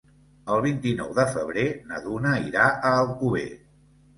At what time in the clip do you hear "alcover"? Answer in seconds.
3.05-3.47